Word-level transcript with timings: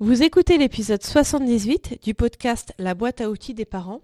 Vous 0.00 0.22
écoutez 0.22 0.58
l'épisode 0.58 1.02
78 1.02 1.98
du 2.04 2.14
podcast 2.14 2.72
La 2.78 2.94
boîte 2.94 3.20
à 3.20 3.28
outils 3.30 3.52
des 3.52 3.64
parents. 3.64 4.00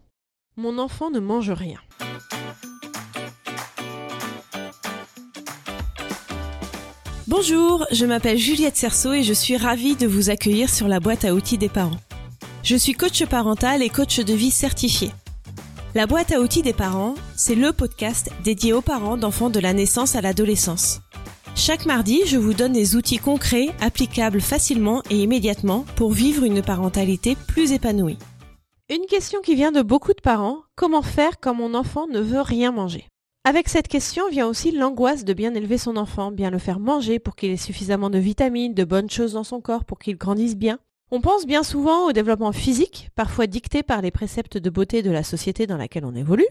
Mon 0.56 0.78
enfant 0.78 1.08
ne 1.08 1.20
mange 1.20 1.52
rien. 1.52 1.78
Bonjour, 7.28 7.86
je 7.92 8.07
m'appelle 8.07 8.38
Juliette 8.38 8.77
Cerceau 8.77 9.12
et 9.12 9.22
je 9.22 9.32
suis 9.32 9.57
ravie 9.57 9.95
de 9.95 10.09
vous 10.09 10.30
accueillir 10.30 10.68
sur 10.68 10.88
la 10.88 10.98
boîte 10.98 11.25
à 11.25 11.32
outils 11.32 11.59
des 11.59 11.68
parents. 11.68 12.00
Je 12.64 12.74
suis 12.74 12.95
coach 12.95 13.24
parental 13.26 13.80
et 13.80 13.88
coach 13.88 14.18
de 14.18 14.34
vie 14.34 14.50
certifié. 14.50 15.12
La 15.95 16.08
boîte 16.08 16.32
à 16.32 16.40
outils 16.40 16.62
des 16.62 16.72
parents, 16.72 17.14
c'est 17.36 17.54
le 17.54 17.72
podcast 17.72 18.30
dédié 18.42 18.72
aux 18.72 18.82
parents 18.82 19.16
d'enfants 19.16 19.48
de 19.48 19.61
la 19.61 19.72
naissance 19.72 20.16
à 20.16 20.20
l'adolescence. 20.20 21.04
Chaque 21.57 21.86
mardi, 21.86 22.21
je 22.27 22.36
vous 22.36 22.52
donne 22.52 22.73
des 22.73 22.96
outils 22.96 23.18
concrets, 23.18 23.68
applicables 23.80 24.41
facilement 24.41 25.03
et 25.09 25.23
immédiatement 25.23 25.84
pour 25.95 26.11
vivre 26.11 26.43
une 26.43 26.62
parentalité 26.62 27.36
plus 27.46 27.73
épanouie. 27.73 28.18
Une 28.90 29.07
question 29.07 29.40
qui 29.40 29.54
vient 29.54 29.71
de 29.71 29.81
beaucoup 29.81 30.12
de 30.12 30.21
parents, 30.21 30.59
comment 30.75 31.00
faire 31.00 31.39
quand 31.40 31.54
mon 31.54 31.75
enfant 31.75 32.09
ne 32.09 32.21
veut 32.21 32.41
rien 32.41 32.73
manger? 32.73 33.07
Avec 33.45 33.69
cette 33.69 33.89
question 33.89 34.29
vient 34.31 34.48
aussi 34.48 34.73
l'angoisse 34.73 35.25
de 35.25 35.33
bien 35.33 35.55
élever 35.55 35.79
son 35.79 35.97
enfant, 35.97 36.33
bien 36.33 36.51
le 36.51 36.59
faire 36.59 36.81
manger 36.81 37.19
pour 37.21 37.37
qu'il 37.37 37.51
ait 37.51 37.57
suffisamment 37.57 38.11
de 38.11 38.19
vitamines, 38.19 38.75
de 38.75 38.84
bonnes 38.84 39.11
choses 39.11 39.34
dans 39.34 39.45
son 39.45 39.61
corps 39.61 39.84
pour 39.84 40.01
qu'il 40.01 40.17
grandisse 40.17 40.57
bien. 40.57 40.81
On 41.12 41.21
pense 41.21 41.47
bien 41.47 41.62
souvent 41.62 42.09
au 42.09 42.12
développement 42.12 42.53
physique, 42.53 43.11
parfois 43.15 43.47
dicté 43.47 43.83
par 43.83 44.03
les 44.03 44.11
préceptes 44.11 44.59
de 44.59 44.71
beauté 44.71 45.03
de 45.03 45.11
la 45.11 45.23
société 45.23 45.67
dans 45.69 45.77
laquelle 45.77 46.05
on 46.05 46.17
évolue, 46.17 46.48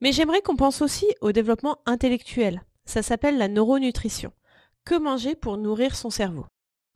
mais 0.00 0.12
j'aimerais 0.12 0.40
qu'on 0.40 0.56
pense 0.56 0.82
aussi 0.82 1.06
au 1.20 1.32
développement 1.32 1.78
intellectuel, 1.84 2.62
ça 2.86 3.02
s'appelle 3.02 3.36
la 3.36 3.48
neuronutrition. 3.48 4.32
Que 4.84 4.98
manger 4.98 5.34
pour 5.34 5.58
nourrir 5.58 5.96
son 5.96 6.10
cerveau? 6.10 6.46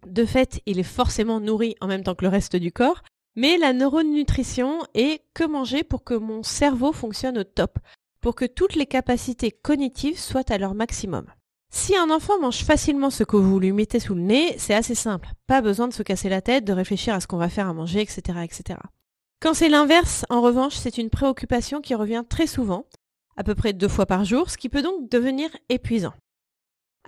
De 0.07 0.25
fait, 0.25 0.63
il 0.65 0.79
est 0.79 0.85
forcément 0.85 1.41
nourri 1.41 1.75
en 1.80 1.87
même 1.87 2.03
temps 2.03 2.15
que 2.15 2.25
le 2.25 2.30
reste 2.30 2.57
du 2.57 2.73
corps, 2.73 3.03
mais 3.37 3.59
la 3.59 3.73
neuronutrition 3.73 4.79
est 4.95 5.23
que 5.35 5.45
manger 5.45 5.85
pour 5.85 6.05
que 6.05 6.15
mon 6.15 6.43
cerveau 6.43 6.93
fonctionne 6.93 7.38
au 7.38 7.45
top, 7.45 7.79
pour 8.21 8.35
que 8.35 8.45
toutes 8.45 8.77
les 8.77 8.87
capacités 8.87 9.51
cognitives 9.51 10.18
soient 10.18 10.51
à 10.51 10.59
leur 10.59 10.74
maximum. 10.74 11.27
Si 11.73 11.96
un 11.96 12.11
enfant 12.11 12.38
mange 12.41 12.65
facilement 12.65 13.11
ce 13.11 13.23
que 13.23 13.37
vous 13.37 13.61
lui 13.61 13.73
mettez 13.73 14.01
sous 14.01 14.15
le 14.15 14.23
nez, 14.23 14.57
c'est 14.59 14.74
assez 14.74 14.96
simple. 14.96 15.29
Pas 15.46 15.61
besoin 15.61 15.87
de 15.87 15.93
se 15.93 16.02
casser 16.02 16.29
la 16.29 16.41
tête, 16.41 16.65
de 16.65 16.73
réfléchir 16.73 17.15
à 17.15 17.21
ce 17.21 17.29
qu'on 17.29 17.37
va 17.37 17.49
faire 17.49 17.68
à 17.68 17.74
manger, 17.74 18.01
etc., 18.01 18.41
etc. 18.43 18.80
Quand 19.41 19.55
c'est 19.55 19.68
l'inverse, 19.68 20.27
en 20.29 20.41
revanche, 20.41 20.74
c'est 20.74 20.99
une 20.99 21.11
préoccupation 21.11 21.80
qui 21.80 21.95
revient 21.95 22.24
très 22.29 22.49
souvent, 22.49 22.87
à 23.41 23.43
peu 23.43 23.55
près 23.55 23.73
deux 23.73 23.88
fois 23.88 24.05
par 24.05 24.27
jour, 24.27 24.51
ce 24.51 24.59
qui 24.59 24.69
peut 24.69 24.83
donc 24.83 25.09
devenir 25.09 25.49
épuisant. 25.71 26.13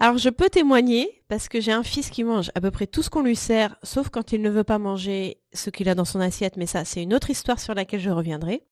Alors 0.01 0.17
je 0.17 0.31
peux 0.31 0.49
témoigner 0.49 1.23
parce 1.29 1.51
que 1.51 1.61
j'ai 1.61 1.73
un 1.73 1.83
fils 1.83 2.09
qui 2.09 2.25
mange 2.25 2.51
à 2.55 2.63
peu 2.63 2.71
près 2.71 2.87
tout 2.87 3.03
ce 3.03 3.11
qu'on 3.11 3.21
lui 3.23 3.37
sert, 3.37 3.77
sauf 3.83 4.09
quand 4.09 4.33
il 4.33 4.41
ne 4.41 4.49
veut 4.49 4.65
pas 4.65 4.79
manger 4.79 5.43
ce 5.53 5.69
qu'il 5.69 5.91
a 5.91 5.95
dans 5.95 6.07
son 6.07 6.21
assiette, 6.21 6.57
mais 6.57 6.65
ça 6.65 6.87
c'est 6.87 7.03
une 7.03 7.13
autre 7.13 7.29
histoire 7.29 7.61
sur 7.61 7.75
laquelle 7.75 8.01
je 8.01 8.09
reviendrai. 8.09 8.63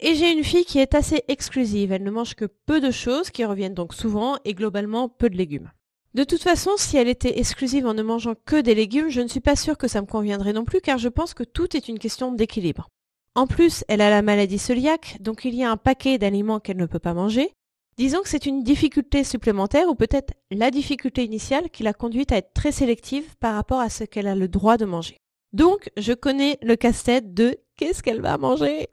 Et 0.00 0.14
j'ai 0.14 0.32
une 0.32 0.42
fille 0.42 0.64
qui 0.64 0.78
est 0.78 0.94
assez 0.94 1.22
exclusive, 1.28 1.92
elle 1.92 2.02
ne 2.02 2.10
mange 2.10 2.34
que 2.34 2.46
peu 2.46 2.80
de 2.80 2.90
choses 2.90 3.30
qui 3.30 3.44
reviennent 3.44 3.74
donc 3.74 3.92
souvent 3.92 4.38
et 4.46 4.54
globalement 4.54 5.10
peu 5.10 5.28
de 5.28 5.36
légumes. 5.36 5.70
De 6.14 6.24
toute 6.24 6.42
façon, 6.42 6.70
si 6.78 6.96
elle 6.96 7.08
était 7.08 7.40
exclusive 7.40 7.84
en 7.84 7.92
ne 7.92 8.02
mangeant 8.02 8.36
que 8.46 8.58
des 8.58 8.74
légumes, 8.74 9.10
je 9.10 9.20
ne 9.20 9.28
suis 9.28 9.40
pas 9.40 9.54
sûre 9.54 9.76
que 9.76 9.86
ça 9.86 10.00
me 10.00 10.06
conviendrait 10.06 10.54
non 10.54 10.64
plus 10.64 10.80
car 10.80 10.96
je 10.96 11.10
pense 11.10 11.34
que 11.34 11.44
tout 11.44 11.76
est 11.76 11.88
une 11.88 11.98
question 11.98 12.32
d'équilibre. 12.32 12.88
En 13.34 13.46
plus, 13.46 13.84
elle 13.88 14.02
a 14.02 14.10
la 14.10 14.20
maladie 14.20 14.58
cœliaque, 14.58 15.16
donc 15.20 15.44
il 15.44 15.54
y 15.54 15.64
a 15.64 15.70
un 15.70 15.78
paquet 15.78 16.18
d'aliments 16.18 16.60
qu'elle 16.60 16.76
ne 16.76 16.86
peut 16.86 16.98
pas 16.98 17.14
manger. 17.14 17.50
Disons 17.96 18.20
que 18.20 18.28
c'est 18.28 18.46
une 18.46 18.62
difficulté 18.62 19.24
supplémentaire 19.24 19.88
ou 19.88 19.94
peut-être 19.94 20.34
la 20.50 20.70
difficulté 20.70 21.24
initiale 21.24 21.70
qui 21.70 21.82
l'a 21.82 21.94
conduite 21.94 22.32
à 22.32 22.36
être 22.36 22.52
très 22.52 22.72
sélective 22.72 23.36
par 23.36 23.54
rapport 23.54 23.80
à 23.80 23.88
ce 23.88 24.04
qu'elle 24.04 24.26
a 24.26 24.34
le 24.34 24.48
droit 24.48 24.76
de 24.76 24.84
manger. 24.84 25.16
Donc, 25.52 25.90
je 25.96 26.12
connais 26.12 26.58
le 26.62 26.76
casse-tête 26.76 27.32
de 27.32 27.58
qu'est-ce 27.76 28.02
qu'elle 28.02 28.20
va 28.20 28.38
manger? 28.38 28.88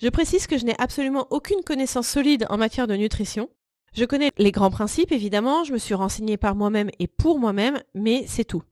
Je 0.00 0.08
précise 0.08 0.46
que 0.46 0.58
je 0.58 0.64
n'ai 0.64 0.80
absolument 0.80 1.26
aucune 1.30 1.62
connaissance 1.62 2.08
solide 2.08 2.46
en 2.50 2.58
matière 2.58 2.88
de 2.88 2.94
nutrition. 2.94 3.48
Je 3.94 4.04
connais 4.04 4.30
les 4.38 4.52
grands 4.52 4.70
principes, 4.70 5.12
évidemment, 5.12 5.64
je 5.64 5.72
me 5.72 5.78
suis 5.78 5.94
renseignée 5.94 6.36
par 6.36 6.54
moi-même 6.56 6.90
et 6.98 7.06
pour 7.06 7.38
moi-même, 7.38 7.80
mais 7.94 8.24
c'est 8.26 8.44
tout. 8.44 8.62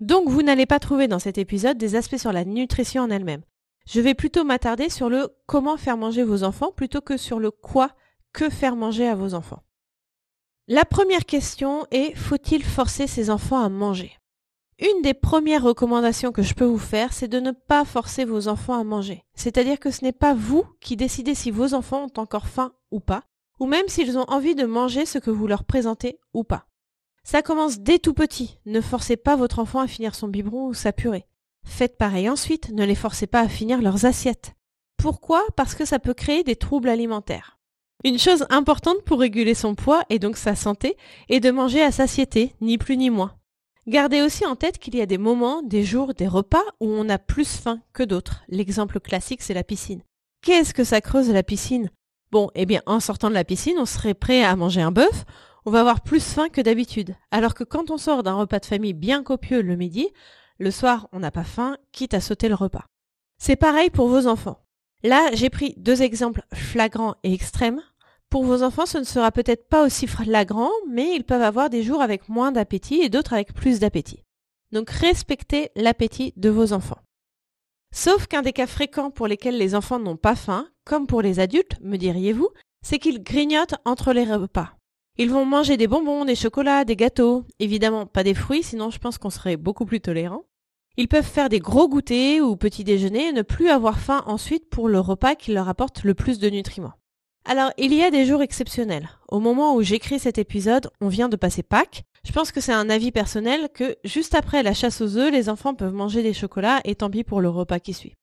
Donc, 0.00 0.28
vous 0.28 0.42
n'allez 0.42 0.66
pas 0.66 0.78
trouver 0.78 1.08
dans 1.08 1.18
cet 1.18 1.38
épisode 1.38 1.78
des 1.78 1.96
aspects 1.96 2.18
sur 2.18 2.32
la 2.32 2.44
nutrition 2.44 3.02
en 3.02 3.10
elle-même. 3.10 3.42
Je 3.86 4.00
vais 4.00 4.14
plutôt 4.14 4.44
m'attarder 4.44 4.90
sur 4.90 5.08
le 5.08 5.28
comment 5.46 5.76
faire 5.76 5.96
manger 5.96 6.24
vos 6.24 6.42
enfants 6.42 6.72
plutôt 6.72 7.00
que 7.00 7.16
sur 7.16 7.38
le 7.38 7.50
quoi 7.50 7.90
que 8.32 8.50
faire 8.50 8.76
manger 8.76 9.08
à 9.08 9.14
vos 9.14 9.34
enfants. 9.34 9.62
La 10.68 10.84
première 10.84 11.24
question 11.24 11.86
est 11.92 12.14
faut-il 12.16 12.64
forcer 12.64 13.06
ses 13.06 13.30
enfants 13.30 13.60
à 13.60 13.68
manger? 13.68 14.18
Une 14.78 15.02
des 15.02 15.14
premières 15.14 15.62
recommandations 15.62 16.32
que 16.32 16.42
je 16.42 16.54
peux 16.54 16.64
vous 16.64 16.76
faire, 16.76 17.12
c'est 17.12 17.28
de 17.28 17.40
ne 17.40 17.52
pas 17.52 17.84
forcer 17.84 18.24
vos 18.24 18.48
enfants 18.48 18.78
à 18.78 18.84
manger. 18.84 19.24
C'est-à-dire 19.34 19.78
que 19.78 19.90
ce 19.90 20.04
n'est 20.04 20.12
pas 20.12 20.34
vous 20.34 20.66
qui 20.80 20.96
décidez 20.96 21.34
si 21.34 21.50
vos 21.50 21.72
enfants 21.72 22.04
ont 22.04 22.20
encore 22.20 22.48
faim 22.48 22.72
ou 22.90 23.00
pas, 23.00 23.22
ou 23.60 23.66
même 23.66 23.88
s'ils 23.88 24.18
ont 24.18 24.28
envie 24.28 24.54
de 24.54 24.66
manger 24.66 25.06
ce 25.06 25.18
que 25.18 25.30
vous 25.30 25.46
leur 25.46 25.64
présentez 25.64 26.18
ou 26.34 26.44
pas. 26.44 26.66
Ça 27.22 27.40
commence 27.40 27.78
dès 27.78 27.98
tout 27.98 28.12
petit. 28.12 28.58
Ne 28.66 28.80
forcez 28.80 29.16
pas 29.16 29.36
votre 29.36 29.60
enfant 29.60 29.80
à 29.80 29.86
finir 29.86 30.14
son 30.14 30.28
biberon 30.28 30.66
ou 30.66 30.74
sa 30.74 30.92
purée. 30.92 31.26
Faites 31.66 31.98
pareil 31.98 32.30
ensuite, 32.30 32.70
ne 32.70 32.84
les 32.84 32.94
forcez 32.94 33.26
pas 33.26 33.40
à 33.40 33.48
finir 33.48 33.82
leurs 33.82 34.06
assiettes. 34.06 34.54
Pourquoi? 34.96 35.44
Parce 35.56 35.74
que 35.74 35.84
ça 35.84 35.98
peut 35.98 36.14
créer 36.14 36.42
des 36.42 36.56
troubles 36.56 36.88
alimentaires. 36.88 37.58
Une 38.04 38.18
chose 38.18 38.46
importante 38.50 39.02
pour 39.04 39.20
réguler 39.20 39.54
son 39.54 39.74
poids 39.74 40.04
et 40.08 40.18
donc 40.18 40.36
sa 40.36 40.54
santé 40.54 40.96
est 41.28 41.40
de 41.40 41.50
manger 41.50 41.82
à 41.82 41.92
satiété, 41.92 42.54
ni 42.60 42.78
plus 42.78 42.96
ni 42.96 43.10
moins. 43.10 43.34
Gardez 43.86 44.22
aussi 44.22 44.46
en 44.46 44.56
tête 44.56 44.78
qu'il 44.78 44.96
y 44.96 45.00
a 45.00 45.06
des 45.06 45.18
moments, 45.18 45.62
des 45.62 45.84
jours, 45.84 46.14
des 46.14 46.26
repas 46.26 46.62
où 46.80 46.88
on 46.88 47.08
a 47.08 47.18
plus 47.18 47.56
faim 47.56 47.80
que 47.92 48.02
d'autres. 48.02 48.42
L'exemple 48.48 49.00
classique, 49.00 49.42
c'est 49.42 49.54
la 49.54 49.64
piscine. 49.64 50.02
Qu'est-ce 50.42 50.74
que 50.74 50.84
ça 50.84 51.00
creuse 51.00 51.30
la 51.30 51.42
piscine? 51.42 51.90
Bon, 52.32 52.50
eh 52.54 52.66
bien, 52.66 52.82
en 52.86 53.00
sortant 53.00 53.28
de 53.28 53.34
la 53.34 53.44
piscine, 53.44 53.78
on 53.78 53.86
serait 53.86 54.14
prêt 54.14 54.42
à 54.42 54.56
manger 54.56 54.82
un 54.82 54.92
bœuf, 54.92 55.24
on 55.64 55.70
va 55.70 55.80
avoir 55.80 56.00
plus 56.00 56.22
faim 56.22 56.48
que 56.48 56.60
d'habitude. 56.60 57.14
Alors 57.30 57.54
que 57.54 57.64
quand 57.64 57.90
on 57.90 57.98
sort 57.98 58.22
d'un 58.22 58.34
repas 58.34 58.58
de 58.58 58.66
famille 58.66 58.92
bien 58.92 59.22
copieux 59.22 59.62
le 59.62 59.76
midi, 59.76 60.08
le 60.58 60.70
soir, 60.70 61.08
on 61.12 61.20
n'a 61.20 61.30
pas 61.30 61.44
faim, 61.44 61.76
quitte 61.92 62.14
à 62.14 62.20
sauter 62.20 62.48
le 62.48 62.54
repas. 62.54 62.86
C'est 63.38 63.56
pareil 63.56 63.90
pour 63.90 64.08
vos 64.08 64.26
enfants. 64.26 64.62
Là, 65.02 65.30
j'ai 65.34 65.50
pris 65.50 65.74
deux 65.76 66.02
exemples 66.02 66.42
flagrants 66.54 67.16
et 67.22 67.32
extrêmes. 67.32 67.82
Pour 68.30 68.44
vos 68.44 68.62
enfants, 68.62 68.86
ce 68.86 68.98
ne 68.98 69.04
sera 69.04 69.30
peut-être 69.30 69.68
pas 69.68 69.84
aussi 69.84 70.06
flagrant, 70.06 70.70
mais 70.88 71.14
ils 71.14 71.24
peuvent 71.24 71.42
avoir 71.42 71.70
des 71.70 71.82
jours 71.82 72.02
avec 72.02 72.28
moins 72.28 72.52
d'appétit 72.52 73.02
et 73.02 73.08
d'autres 73.08 73.34
avec 73.34 73.52
plus 73.52 73.78
d'appétit. 73.78 74.24
Donc 74.72 74.90
respectez 74.90 75.70
l'appétit 75.76 76.32
de 76.36 76.48
vos 76.48 76.72
enfants. 76.72 76.98
Sauf 77.94 78.26
qu'un 78.26 78.42
des 78.42 78.52
cas 78.52 78.66
fréquents 78.66 79.10
pour 79.10 79.26
lesquels 79.26 79.56
les 79.56 79.74
enfants 79.74 79.98
n'ont 79.98 80.16
pas 80.16 80.34
faim, 80.34 80.68
comme 80.84 81.06
pour 81.06 81.22
les 81.22 81.40
adultes, 81.40 81.78
me 81.80 81.96
diriez-vous, 81.96 82.48
c'est 82.82 82.98
qu'ils 82.98 83.22
grignotent 83.22 83.76
entre 83.84 84.12
les 84.12 84.24
repas. 84.24 84.76
Ils 85.18 85.30
vont 85.30 85.46
manger 85.46 85.78
des 85.78 85.86
bonbons, 85.86 86.26
des 86.26 86.34
chocolats, 86.34 86.84
des 86.84 86.94
gâteaux, 86.94 87.44
évidemment 87.58 88.04
pas 88.04 88.22
des 88.22 88.34
fruits, 88.34 88.62
sinon 88.62 88.90
je 88.90 88.98
pense 88.98 89.16
qu'on 89.16 89.30
serait 89.30 89.56
beaucoup 89.56 89.86
plus 89.86 90.00
tolérant. 90.00 90.44
Ils 90.98 91.08
peuvent 91.08 91.24
faire 91.24 91.48
des 91.48 91.58
gros 91.58 91.88
goûters 91.88 92.42
ou 92.42 92.56
petits 92.56 92.84
déjeuners 92.84 93.28
et 93.28 93.32
ne 93.32 93.40
plus 93.40 93.70
avoir 93.70 93.98
faim 93.98 94.22
ensuite 94.26 94.68
pour 94.68 94.88
le 94.88 95.00
repas 95.00 95.34
qui 95.34 95.52
leur 95.52 95.70
apporte 95.70 96.04
le 96.04 96.14
plus 96.14 96.38
de 96.38 96.50
nutriments. 96.50 96.92
Alors, 97.46 97.70
il 97.78 97.94
y 97.94 98.02
a 98.02 98.10
des 98.10 98.26
jours 98.26 98.42
exceptionnels. 98.42 99.08
Au 99.28 99.40
moment 99.40 99.74
où 99.74 99.82
j'écris 99.82 100.18
cet 100.18 100.36
épisode, 100.36 100.90
on 101.00 101.08
vient 101.08 101.28
de 101.28 101.36
passer 101.36 101.62
Pâques. 101.62 102.02
Je 102.26 102.32
pense 102.32 102.52
que 102.52 102.60
c'est 102.60 102.72
un 102.72 102.90
avis 102.90 103.12
personnel 103.12 103.68
que 103.72 103.96
juste 104.04 104.34
après 104.34 104.62
la 104.62 104.74
chasse 104.74 105.00
aux 105.00 105.16
œufs, 105.16 105.32
les 105.32 105.48
enfants 105.48 105.74
peuvent 105.74 105.94
manger 105.94 106.22
des 106.22 106.34
chocolats 106.34 106.80
et 106.84 106.94
tant 106.94 107.08
pis 107.08 107.24
pour 107.24 107.40
le 107.40 107.48
repas 107.48 107.78
qui 107.78 107.94
suit. 107.94 108.14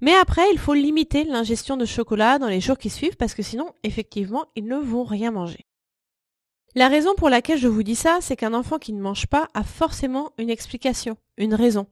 Mais 0.00 0.14
après, 0.14 0.50
il 0.52 0.58
faut 0.58 0.74
limiter 0.74 1.22
l'ingestion 1.22 1.76
de 1.76 1.84
chocolat 1.84 2.38
dans 2.38 2.48
les 2.48 2.60
jours 2.60 2.78
qui 2.78 2.90
suivent 2.90 3.16
parce 3.16 3.34
que 3.34 3.42
sinon, 3.42 3.72
effectivement, 3.84 4.46
ils 4.56 4.64
ne 4.64 4.78
vont 4.78 5.04
rien 5.04 5.30
manger. 5.30 5.66
La 6.74 6.88
raison 6.88 7.14
pour 7.14 7.28
laquelle 7.28 7.58
je 7.58 7.68
vous 7.68 7.82
dis 7.82 7.94
ça, 7.94 8.18
c'est 8.22 8.36
qu'un 8.36 8.54
enfant 8.54 8.78
qui 8.78 8.94
ne 8.94 9.02
mange 9.02 9.26
pas 9.26 9.48
a 9.52 9.62
forcément 9.62 10.32
une 10.38 10.48
explication, 10.48 11.18
une 11.36 11.54
raison. 11.54 11.86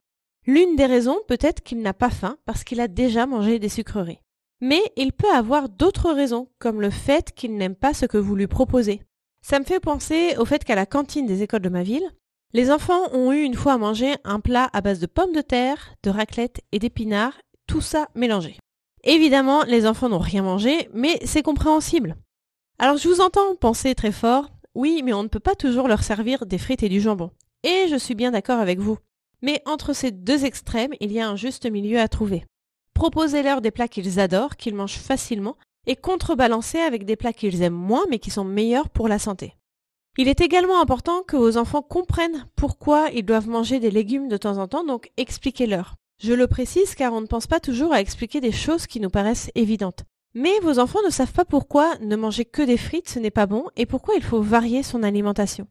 L'une 0.47 0.75
des 0.75 0.87
raisons 0.87 1.19
peut 1.29 1.39
être 1.41 1.63
qu'il 1.63 1.83
n'a 1.83 1.93
pas 1.93 2.09
faim 2.09 2.39
parce 2.47 2.65
qu'il 2.65 2.81
a 2.81 2.89
déjà 2.89 3.27
mangé 3.27 3.59
des 3.59 3.69
sucreries. 3.69 4.21
Mais 4.63 4.81
il 4.97 5.13
peut 5.13 5.31
avoir 5.35 5.69
d'autres 5.69 6.13
raisons, 6.13 6.49
comme 6.59 6.81
le 6.81 6.89
fait 6.89 7.33
qu'il 7.33 7.57
n'aime 7.57 7.75
pas 7.75 7.93
ce 7.93 8.07
que 8.07 8.17
vous 8.17 8.35
lui 8.35 8.47
proposez. 8.47 9.03
Ça 9.43 9.59
me 9.59 9.65
fait 9.65 9.81
penser 9.81 10.35
au 10.39 10.47
fait 10.47 10.65
qu'à 10.65 10.75
la 10.75 10.87
cantine 10.87 11.27
des 11.27 11.43
écoles 11.43 11.63
de 11.63 11.69
ma 11.69 11.83
ville, 11.83 12.11
les 12.55 12.71
enfants 12.71 13.13
ont 13.13 13.33
eu 13.33 13.43
une 13.43 13.55
fois 13.55 13.75
à 13.75 13.79
manger 13.79 14.17
un 14.25 14.41
plat 14.41 14.71
à 14.73 14.81
base 14.81 14.99
de 14.99 15.07
pommes 15.07 15.33
de 15.33 15.43
terre, 15.43 15.95
de 16.03 16.11
raclette 16.11 16.63
et 16.73 16.79
d'épinards, 16.79 17.39
tout 17.67 17.81
ça 17.83 18.09
mélangé. 18.15 18.57
Évidemment, 19.05 19.63
les 19.65 19.87
enfants 19.87 20.09
n'ont 20.09 20.19
rien 20.19 20.43
mangé, 20.43 20.89
mais 20.93 21.19
c'est 21.25 21.43
compréhensible. 21.43 22.17
Alors 22.79 22.97
je 22.97 23.09
vous 23.09 23.21
entends 23.21 23.55
penser 23.57 23.95
très 23.95 24.13
fort, 24.13 24.51
oui, 24.75 25.03
mais 25.05 25.13
on 25.13 25.23
ne 25.23 25.29
peut 25.29 25.41
pas 25.41 25.55
toujours 25.55 25.89
leur 25.89 26.03
servir 26.03 26.47
des 26.47 26.59
frites 26.59 26.83
et 26.83 26.89
du 26.89 27.01
jambon. 27.01 27.31
Et 27.63 27.87
je 27.89 27.97
suis 27.97 28.15
bien 28.15 28.31
d'accord 28.31 28.61
avec 28.61 28.79
vous. 28.79 28.99
Mais 29.43 29.63
entre 29.67 29.93
ces 29.93 30.11
deux 30.11 30.45
extrêmes, 30.45 30.93
il 31.01 31.13
y 31.13 31.21
a 31.21 31.29
un 31.29 31.37
juste 31.37 31.71
milieu 31.71 31.99
à 31.99 32.09
trouver. 32.09 32.45
Proposez-leur 32.95 33.61
des 33.61 33.71
plats 33.71 33.89
qu'ils 33.89 34.21
adorent, 34.21 34.57
qu'ils 34.57 34.75
mangent 34.75 34.99
facilement, 34.99 35.57
et 35.87 35.97
contrebalancez 35.97 36.79
avec 36.79 37.05
des 37.05 37.17
plats 37.17 37.33
qu'ils 37.33 37.63
aiment 37.63 37.73
moins 37.73 38.05
mais 38.11 38.19
qui 38.19 38.31
sont 38.31 38.45
meilleurs 38.45 38.91
pour 38.91 39.09
la 39.09 39.19
santé. 39.19 39.55
Il 40.19 40.29
est 40.29 40.41
également 40.41 40.81
important 40.81 41.23
que 41.23 41.37
vos 41.37 41.57
enfants 41.57 41.83
comprennent 41.83 42.47
pourquoi 42.57 43.09
ils 43.15 43.25
doivent 43.25 43.49
manger 43.49 43.81
des 43.81 43.91
légumes 43.91 44.29
de 44.29 44.37
temps 44.37 44.59
en 44.59 44.69
temps, 44.69 44.85
donc 44.85 45.11
expliquez-leur. 45.17 45.95
Je 46.23 46.35
le 46.35 46.47
précise 46.47 46.95
car 46.95 47.15
on 47.15 47.23
ne 47.23 47.27
pense 47.27 47.47
pas 47.47 47.61
toujours 47.61 47.95
à 47.95 48.01
expliquer 48.01 48.41
des 48.41 48.53
choses 48.53 48.87
qui 48.87 49.01
nous 49.01 49.09
paraissent 49.09 49.51
évidentes. 49.55 50.05
Mais 50.35 50.59
vos 50.63 50.79
enfants 50.79 51.03
ne 51.05 51.11
savent 51.11 51.33
pas 51.33 51.45
pourquoi 51.45 51.97
ne 51.99 52.15
manger 52.15 52.45
que 52.45 52.63
des 52.63 52.77
frites 52.77 53.09
ce 53.09 53.19
n'est 53.19 53.33
pas 53.33 53.47
bon 53.47 53.65
et 53.77 53.85
pourquoi 53.85 54.15
il 54.15 54.23
faut 54.23 54.41
varier 54.41 54.85
son 54.85 55.03
alimentation. 55.03 55.67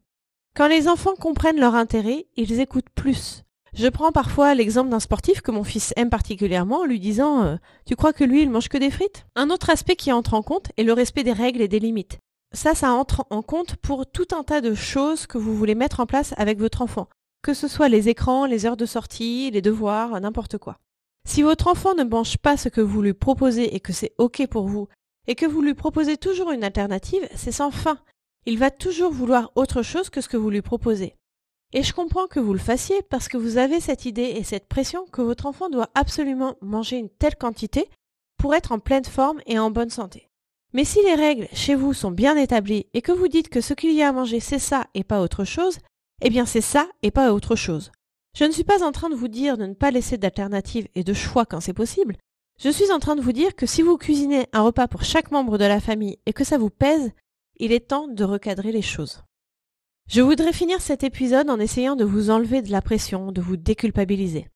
Quand 0.54 0.66
les 0.66 0.86
enfants 0.86 1.14
comprennent 1.14 1.60
leur 1.60 1.74
intérêt, 1.74 2.26
ils 2.36 2.60
écoutent 2.60 2.90
plus. 2.94 3.44
Je 3.72 3.88
prends 3.88 4.12
parfois 4.12 4.54
l'exemple 4.54 4.90
d'un 4.90 5.00
sportif 5.00 5.40
que 5.40 5.50
mon 5.50 5.64
fils 5.64 5.94
aime 5.96 6.10
particulièrement 6.10 6.80
en 6.80 6.84
lui 6.84 7.00
disant 7.00 7.42
euh, 7.44 7.56
Tu 7.86 7.96
crois 7.96 8.12
que 8.12 8.24
lui 8.24 8.42
il 8.42 8.50
mange 8.50 8.68
que 8.68 8.76
des 8.76 8.90
frites? 8.90 9.26
Un 9.36 9.48
autre 9.48 9.70
aspect 9.70 9.96
qui 9.96 10.12
entre 10.12 10.34
en 10.34 10.42
compte 10.42 10.72
est 10.76 10.82
le 10.82 10.92
respect 10.92 11.22
des 11.22 11.32
règles 11.32 11.62
et 11.62 11.68
des 11.68 11.78
limites. 11.78 12.18
Ça, 12.52 12.74
ça 12.74 12.92
entre 12.92 13.24
en 13.30 13.42
compte 13.42 13.76
pour 13.76 14.10
tout 14.10 14.26
un 14.32 14.42
tas 14.42 14.60
de 14.60 14.74
choses 14.74 15.26
que 15.26 15.38
vous 15.38 15.56
voulez 15.56 15.76
mettre 15.76 16.00
en 16.00 16.06
place 16.06 16.34
avec 16.36 16.58
votre 16.58 16.82
enfant. 16.82 17.08
Que 17.42 17.54
ce 17.54 17.68
soit 17.68 17.88
les 17.88 18.08
écrans, 18.08 18.44
les 18.44 18.66
heures 18.66 18.76
de 18.76 18.86
sortie, 18.86 19.50
les 19.52 19.62
devoirs, 19.62 20.20
n'importe 20.20 20.58
quoi. 20.58 20.78
Si 21.28 21.42
votre 21.42 21.68
enfant 21.68 21.94
ne 21.94 22.04
mange 22.04 22.38
pas 22.38 22.56
ce 22.56 22.68
que 22.68 22.80
vous 22.80 23.02
lui 23.02 23.12
proposez 23.12 23.74
et 23.74 23.80
que 23.80 23.92
c'est 23.92 24.14
OK 24.18 24.46
pour 24.48 24.66
vous, 24.66 24.88
et 25.26 25.34
que 25.34 25.46
vous 25.46 25.62
lui 25.62 25.74
proposez 25.74 26.16
toujours 26.16 26.50
une 26.50 26.64
alternative, 26.64 27.28
c'est 27.34 27.52
sans 27.52 27.70
fin. 27.70 27.98
Il 28.46 28.58
va 28.58 28.70
toujours 28.70 29.12
vouloir 29.12 29.52
autre 29.54 29.82
chose 29.82 30.10
que 30.10 30.20
ce 30.20 30.28
que 30.28 30.36
vous 30.36 30.50
lui 30.50 30.62
proposez. 30.62 31.14
Et 31.72 31.82
je 31.82 31.92
comprends 31.92 32.26
que 32.26 32.40
vous 32.40 32.52
le 32.52 32.58
fassiez 32.58 33.00
parce 33.10 33.28
que 33.28 33.36
vous 33.36 33.56
avez 33.56 33.80
cette 33.80 34.04
idée 34.04 34.34
et 34.36 34.42
cette 34.42 34.66
pression 34.66 35.04
que 35.12 35.22
votre 35.22 35.46
enfant 35.46 35.68
doit 35.68 35.90
absolument 35.94 36.56
manger 36.60 36.96
une 36.96 37.10
telle 37.10 37.36
quantité 37.36 37.88
pour 38.38 38.54
être 38.54 38.72
en 38.72 38.80
pleine 38.80 39.04
forme 39.04 39.40
et 39.46 39.58
en 39.58 39.70
bonne 39.70 39.90
santé. 39.90 40.28
Mais 40.72 40.84
si 40.84 41.00
les 41.02 41.14
règles 41.14 41.48
chez 41.52 41.74
vous 41.74 41.92
sont 41.92 42.10
bien 42.10 42.36
établies 42.36 42.86
et 42.94 43.02
que 43.02 43.12
vous 43.12 43.28
dites 43.28 43.48
que 43.48 43.60
ce 43.60 43.74
qu'il 43.74 43.92
y 43.92 44.02
a 44.02 44.08
à 44.08 44.12
manger 44.12 44.40
c'est 44.40 44.58
ça 44.58 44.86
et 44.94 45.04
pas 45.04 45.20
autre 45.20 45.44
chose, 45.44 45.78
eh 46.22 46.30
bien 46.30 46.46
c'est 46.46 46.60
ça 46.60 46.88
et 47.02 47.10
pas 47.10 47.32
autre 47.32 47.54
chose. 47.54 47.92
Je 48.36 48.44
ne 48.44 48.52
suis 48.52 48.64
pas 48.64 48.84
en 48.84 48.92
train 48.92 49.10
de 49.10 49.14
vous 49.14 49.28
dire 49.28 49.58
de 49.58 49.66
ne 49.66 49.74
pas 49.74 49.90
laisser 49.90 50.16
d'alternatives 50.16 50.88
et 50.94 51.04
de 51.04 51.12
choix 51.12 51.46
quand 51.46 51.60
c'est 51.60 51.72
possible. 51.72 52.16
Je 52.62 52.70
suis 52.70 52.92
en 52.92 52.98
train 52.98 53.16
de 53.16 53.22
vous 53.22 53.32
dire 53.32 53.56
que 53.56 53.66
si 53.66 53.82
vous 53.82 53.96
cuisinez 53.96 54.46
un 54.52 54.62
repas 54.62 54.86
pour 54.86 55.02
chaque 55.02 55.30
membre 55.30 55.58
de 55.58 55.64
la 55.64 55.80
famille 55.80 56.18
et 56.26 56.32
que 56.32 56.44
ça 56.44 56.58
vous 56.58 56.70
pèse, 56.70 57.10
il 57.58 57.72
est 57.72 57.88
temps 57.88 58.06
de 58.06 58.24
recadrer 58.24 58.72
les 58.72 58.82
choses. 58.82 59.22
Je 60.08 60.20
voudrais 60.20 60.52
finir 60.52 60.80
cet 60.80 61.04
épisode 61.04 61.50
en 61.50 61.60
essayant 61.60 61.96
de 61.96 62.04
vous 62.04 62.30
enlever 62.30 62.62
de 62.62 62.70
la 62.70 62.82
pression, 62.82 63.32
de 63.32 63.40
vous 63.40 63.56
déculpabiliser. 63.56 64.48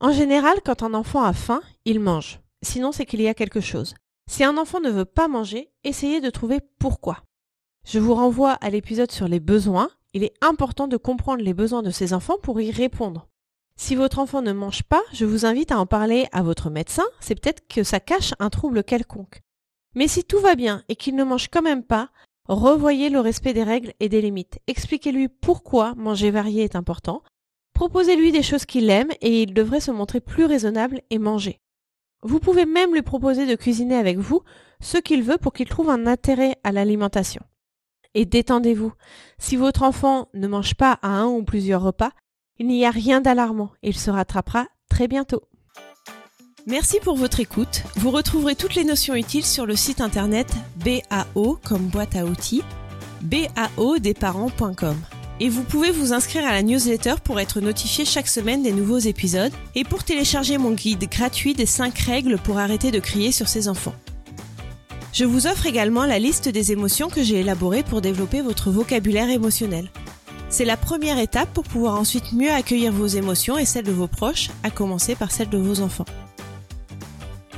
En 0.00 0.12
général, 0.12 0.58
quand 0.64 0.82
un 0.82 0.94
enfant 0.94 1.22
a 1.22 1.32
faim, 1.32 1.62
il 1.84 1.98
mange. 1.98 2.40
Sinon, 2.62 2.92
c'est 2.92 3.06
qu'il 3.06 3.22
y 3.22 3.28
a 3.28 3.34
quelque 3.34 3.60
chose. 3.60 3.94
Si 4.28 4.44
un 4.44 4.56
enfant 4.56 4.80
ne 4.80 4.90
veut 4.90 5.04
pas 5.04 5.28
manger, 5.28 5.70
essayez 5.84 6.20
de 6.20 6.30
trouver 6.30 6.60
pourquoi. 6.78 7.24
Je 7.84 7.98
vous 7.98 8.14
renvoie 8.14 8.52
à 8.52 8.70
l'épisode 8.70 9.10
sur 9.10 9.28
les 9.28 9.40
besoins. 9.40 9.90
Il 10.14 10.24
est 10.24 10.34
important 10.40 10.88
de 10.88 10.96
comprendre 10.96 11.42
les 11.42 11.54
besoins 11.54 11.82
de 11.82 11.90
ses 11.90 12.12
enfants 12.12 12.38
pour 12.42 12.60
y 12.60 12.70
répondre. 12.70 13.28
Si 13.76 13.94
votre 13.94 14.18
enfant 14.18 14.42
ne 14.42 14.52
mange 14.52 14.82
pas, 14.82 15.02
je 15.12 15.24
vous 15.24 15.46
invite 15.46 15.72
à 15.72 15.78
en 15.78 15.86
parler 15.86 16.26
à 16.32 16.42
votre 16.42 16.70
médecin, 16.70 17.04
c'est 17.20 17.34
peut-être 17.34 17.66
que 17.68 17.82
ça 17.82 18.00
cache 18.00 18.34
un 18.38 18.50
trouble 18.50 18.84
quelconque. 18.84 19.40
Mais 19.94 20.08
si 20.08 20.24
tout 20.24 20.40
va 20.40 20.54
bien 20.54 20.82
et 20.88 20.96
qu'il 20.96 21.16
ne 21.16 21.24
mange 21.24 21.48
quand 21.48 21.62
même 21.62 21.82
pas, 21.82 22.10
Revoyez 22.48 23.08
le 23.08 23.20
respect 23.20 23.52
des 23.52 23.62
règles 23.62 23.92
et 24.00 24.08
des 24.08 24.20
limites. 24.20 24.58
Expliquez-lui 24.66 25.28
pourquoi 25.28 25.94
manger 25.94 26.30
varié 26.32 26.64
est 26.64 26.74
important. 26.74 27.22
Proposez-lui 27.72 28.32
des 28.32 28.42
choses 28.42 28.66
qu'il 28.66 28.90
aime 28.90 29.12
et 29.20 29.42
il 29.42 29.54
devrait 29.54 29.80
se 29.80 29.92
montrer 29.92 30.20
plus 30.20 30.44
raisonnable 30.44 31.02
et 31.10 31.18
manger. 31.18 31.60
Vous 32.22 32.40
pouvez 32.40 32.66
même 32.66 32.94
lui 32.94 33.02
proposer 33.02 33.46
de 33.46 33.54
cuisiner 33.54 33.94
avec 33.94 34.18
vous 34.18 34.42
ce 34.80 34.98
qu'il 34.98 35.22
veut 35.22 35.38
pour 35.38 35.52
qu'il 35.52 35.68
trouve 35.68 35.88
un 35.88 36.06
intérêt 36.06 36.56
à 36.64 36.72
l'alimentation. 36.72 37.42
Et 38.14 38.24
détendez-vous. 38.24 38.92
Si 39.38 39.56
votre 39.56 39.82
enfant 39.82 40.28
ne 40.34 40.46
mange 40.46 40.74
pas 40.74 40.98
à 41.02 41.08
un 41.08 41.26
ou 41.26 41.42
plusieurs 41.42 41.82
repas, 41.82 42.12
il 42.58 42.66
n'y 42.66 42.84
a 42.84 42.90
rien 42.90 43.20
d'alarmant. 43.20 43.70
Il 43.82 43.96
se 43.96 44.10
rattrapera 44.10 44.66
très 44.88 45.08
bientôt. 45.08 45.42
Merci 46.66 46.98
pour 47.02 47.16
votre 47.16 47.40
écoute. 47.40 47.82
Vous 47.96 48.10
retrouverez 48.10 48.54
toutes 48.54 48.76
les 48.76 48.84
notions 48.84 49.14
utiles 49.14 49.44
sur 49.44 49.66
le 49.66 49.74
site 49.74 50.00
internet 50.00 50.46
BAO 50.84 51.58
comme 51.64 51.88
boîte 51.88 52.14
à 52.14 52.24
outils, 52.24 52.62
baodesparents.com. 53.22 54.96
Et 55.40 55.48
vous 55.48 55.64
pouvez 55.64 55.90
vous 55.90 56.12
inscrire 56.12 56.46
à 56.46 56.52
la 56.52 56.62
newsletter 56.62 57.14
pour 57.24 57.40
être 57.40 57.60
notifié 57.60 58.04
chaque 58.04 58.28
semaine 58.28 58.62
des 58.62 58.70
nouveaux 58.70 58.98
épisodes 58.98 59.52
et 59.74 59.82
pour 59.82 60.04
télécharger 60.04 60.56
mon 60.56 60.70
guide 60.70 61.08
gratuit 61.10 61.54
des 61.54 61.66
5 61.66 61.98
règles 61.98 62.38
pour 62.38 62.58
arrêter 62.58 62.92
de 62.92 63.00
crier 63.00 63.32
sur 63.32 63.48
ses 63.48 63.68
enfants. 63.68 63.94
Je 65.12 65.26
vous 65.26 65.46
offre 65.46 65.66
également 65.66 66.06
la 66.06 66.18
liste 66.18 66.48
des 66.48 66.72
émotions 66.72 67.10
que 67.10 67.22
j'ai 67.22 67.40
élaborées 67.40 67.82
pour 67.82 68.00
développer 68.00 68.40
votre 68.40 68.70
vocabulaire 68.70 69.28
émotionnel. 69.28 69.90
C'est 70.48 70.64
la 70.64 70.78
première 70.78 71.18
étape 71.18 71.52
pour 71.52 71.64
pouvoir 71.64 71.98
ensuite 72.00 72.32
mieux 72.32 72.50
accueillir 72.50 72.92
vos 72.92 73.06
émotions 73.06 73.58
et 73.58 73.66
celles 73.66 73.84
de 73.84 73.92
vos 73.92 74.06
proches, 74.06 74.48
à 74.62 74.70
commencer 74.70 75.14
par 75.14 75.30
celles 75.30 75.50
de 75.50 75.58
vos 75.58 75.80
enfants. 75.80 76.06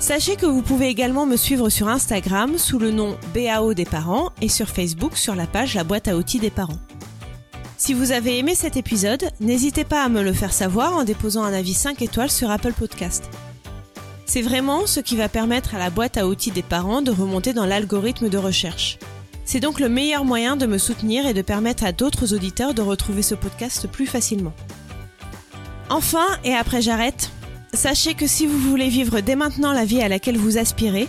Sachez 0.01 0.35
que 0.35 0.47
vous 0.47 0.63
pouvez 0.63 0.89
également 0.89 1.27
me 1.27 1.37
suivre 1.37 1.71
sur 1.71 1.89
Instagram 1.89 2.59
sous 2.59 2.81
le 2.81 2.91
nom 2.91 3.17
BAO 3.35 3.73
des 3.73 3.85
parents 3.85 4.31
et 4.41 4.49
sur 4.49 4.69
Facebook 4.69 5.17
sur 5.17 5.37
la 5.37 5.47
page 5.47 5.75
La 5.75 5.85
boîte 5.85 6.09
à 6.09 6.17
outils 6.17 6.41
des 6.41 6.51
parents. 6.51 6.79
Si 7.77 7.95
vous 7.95 8.11
avez 8.13 8.39
aimé 8.39 8.55
cet 8.57 8.77
épisode, 8.77 9.31
n'hésitez 9.41 9.85
pas 9.85 10.03
à 10.03 10.09
me 10.09 10.23
le 10.23 10.33
faire 10.33 10.53
savoir 10.53 10.97
en 10.97 11.05
déposant 11.05 11.45
un 11.45 11.53
avis 11.53 11.75
5 11.75 12.03
étoiles 12.03 12.31
sur 12.31 12.51
Apple 12.51 12.73
Podcast. 12.73 13.31
C'est 14.27 14.43
vraiment 14.43 14.87
ce 14.87 15.01
qui 15.01 15.17
va 15.17 15.29
permettre 15.29 15.75
à 15.75 15.79
la 15.79 15.91
boîte 15.91 16.17
à 16.17 16.27
outils 16.27 16.51
des 16.51 16.63
parents 16.63 17.03
de 17.03 17.11
remonter 17.11 17.53
dans 17.53 17.67
l'algorithme 17.67 18.29
de 18.29 18.39
recherche. 18.39 18.99
C'est 19.45 19.61
donc 19.61 19.81
le 19.81 19.89
meilleur 19.89 20.25
moyen 20.25 20.57
de 20.57 20.67
me 20.67 20.79
soutenir 20.79 21.27
et 21.27 21.35
de 21.35 21.43
permettre 21.43 21.85
à 21.85 21.93
d'autres 21.93 22.35
auditeurs 22.35 22.75
de 22.75 22.83
retrouver 22.83 23.23
ce 23.23 23.35
podcast 23.35 23.87
plus 23.87 24.07
facilement. 24.07 24.55
Enfin, 25.91 26.27
et 26.45 26.55
après 26.55 26.81
j'arrête, 26.81 27.31
Sachez 27.75 28.15
que 28.15 28.29
si 28.29 28.47
vous 28.47 28.59
voulez 28.59 28.89
vivre 28.89 29.19
dès 29.19 29.35
maintenant 29.35 29.73
la 29.73 29.85
vie 29.85 30.01
à 30.01 30.09
laquelle 30.09 30.39
vous 30.39 30.59
aspirez, 30.59 31.09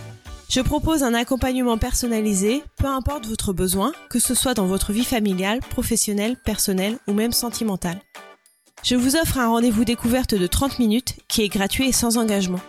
je 0.50 0.60
propose 0.60 1.04
un 1.04 1.14
accompagnement 1.14 1.78
personnalisé, 1.78 2.64
peu 2.76 2.88
importe 2.88 3.26
votre 3.26 3.52
besoin, 3.52 3.92
que 4.10 4.18
ce 4.18 4.34
soit 4.34 4.54
dans 4.54 4.66
votre 4.66 4.92
vie 4.92 5.04
familiale, 5.04 5.60
professionnelle, 5.60 6.36
personnelle 6.36 6.98
ou 7.06 7.12
même 7.12 7.30
sentimentale. 7.30 8.00
Je 8.82 8.96
vous 8.96 9.14
offre 9.14 9.38
un 9.38 9.46
rendez-vous 9.46 9.84
découverte 9.84 10.34
de 10.34 10.46
30 10.48 10.80
minutes 10.80 11.14
qui 11.28 11.42
est 11.42 11.48
gratuit 11.48 11.88
et 11.88 11.92
sans 11.92 12.18
engagement. 12.18 12.60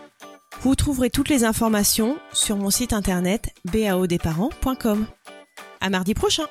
Vous 0.62 0.74
trouverez 0.74 1.08
toutes 1.08 1.28
les 1.28 1.44
informations 1.44 2.18
sur 2.32 2.56
mon 2.56 2.70
site 2.70 2.92
internet 2.92 3.54
baodesparents.com. 3.72 5.06
À 5.80 5.90
mardi 5.90 6.14
prochain! 6.14 6.44